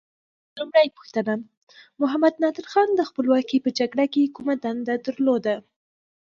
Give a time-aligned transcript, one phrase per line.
[0.57, 1.33] لومړۍ پوښتنه:
[2.01, 5.55] محمد نادر خان د خپلواکۍ په جګړه کې کومه دنده درلوده؟